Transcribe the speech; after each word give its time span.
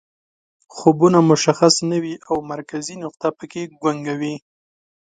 خوبونه 0.75 1.19
مشخص 1.31 1.75
نه 1.89 1.97
وي 2.03 2.15
او 2.29 2.35
مرکزي 2.51 2.95
نقطه 3.03 3.27
پکې 3.37 3.61
ګونګه 3.81 4.13
وي 4.19 4.35